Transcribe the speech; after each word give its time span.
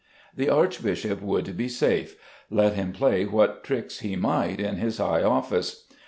The 0.35 0.49
archbishop 0.49 1.21
would 1.21 1.55
be 1.55 1.67
safe, 1.67 2.15
let 2.49 2.73
him 2.73 2.91
play 2.91 3.25
what 3.25 3.63
tricks 3.63 3.99
he 3.99 4.15
might 4.15 4.59
in 4.59 4.77
his 4.77 4.97
high 4.97 5.21
office. 5.21 5.85